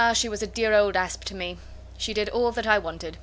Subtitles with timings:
[0.15, 1.59] she was a dear old Asp to me.
[1.95, 3.19] She did all that I wanted.